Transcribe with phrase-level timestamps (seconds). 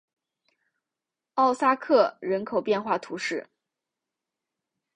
[1.35, 3.47] 奥萨克人口变化图示